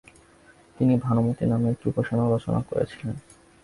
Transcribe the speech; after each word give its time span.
তিনি 0.77 0.93
ভানুমতী 0.97 1.43
নামে 1.45 1.67
একটি 1.69 1.85
উপন্যাসও 1.89 2.31
রচনা 2.35 2.59
করেছিলেন। 2.69 3.15